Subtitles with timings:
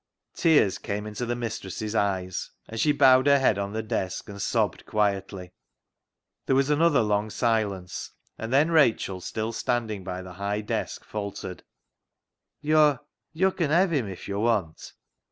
[0.33, 4.41] Tears came into the mistress's eyes, and she bowed her head on the desk and
[4.41, 5.51] sobbed quietly.
[6.47, 11.61] There was another long silence, and then Rachel, still standing by the high desk, faltered
[12.63, 12.97] —"Yo'—
[13.33, 14.93] yo' can hev him if yo' want."